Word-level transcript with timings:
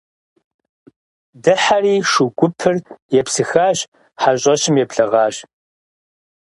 Дыхьэри 1.43 1.95
шу 2.11 2.25
гупыр 2.37 2.75
епсыхащ, 3.19 3.79
хьэщӀэщым 4.21 4.75
еблэгъащ. 4.83 5.35